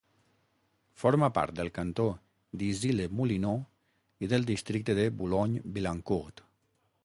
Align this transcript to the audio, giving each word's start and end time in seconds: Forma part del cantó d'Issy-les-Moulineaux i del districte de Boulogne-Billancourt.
Forma 1.01 1.27
part 1.35 1.53
del 1.59 1.69
cantó 1.75 2.05
d'Issy-les-Moulineaux 2.61 4.25
i 4.27 4.33
del 4.35 4.49
districte 4.51 4.99
de 5.01 5.07
Boulogne-Billancourt. 5.21 6.47